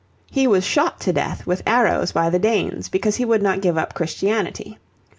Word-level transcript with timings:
He 0.31 0.47
was 0.47 0.63
shot 0.63 0.99
to 1.01 1.13
death 1.13 1.45
with 1.45 1.61
arrows 1.67 2.11
by 2.11 2.31
the 2.31 2.39
Danes 2.39 2.89
because 2.89 3.17
he 3.17 3.23
would 3.25 3.43
not 3.43 3.61
give 3.61 3.77
up 3.77 3.93
Christianity. 3.93 4.79